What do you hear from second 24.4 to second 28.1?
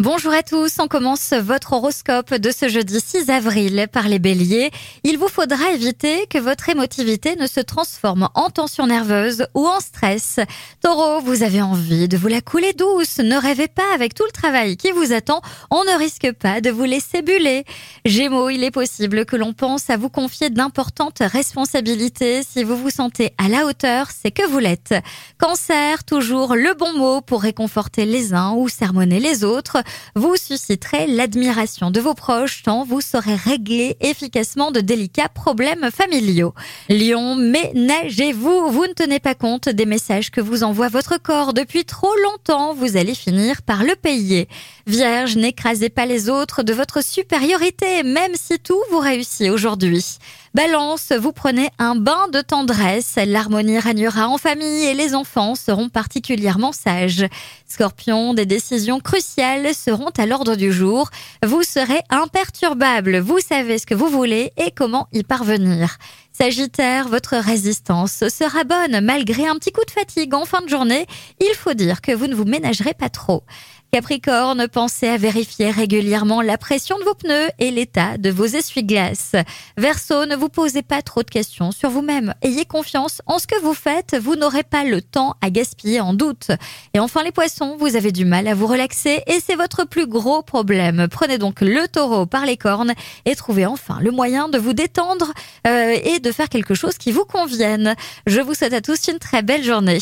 vous l'êtes. Cancer, toujours le bon mot pour réconforter